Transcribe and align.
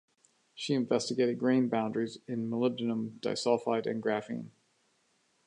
She 0.55 0.73
investigated 0.73 1.37
grain 1.37 1.67
boundaries 1.69 2.17
in 2.27 2.49
molybdenum 2.49 3.19
disulfide 3.19 3.85
and 3.85 4.01
graphene. 4.01 4.49